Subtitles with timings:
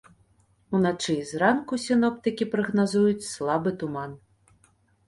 [0.77, 4.19] Уначы і зранку сіноптыкі прагназуюць слабы туман.